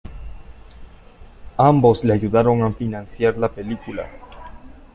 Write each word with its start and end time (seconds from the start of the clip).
Ambos 1.57 2.03
le 2.03 2.13
ayudaron 2.13 2.63
a 2.63 2.73
financiar 2.73 3.37
la 3.37 3.49
película. 3.49 4.09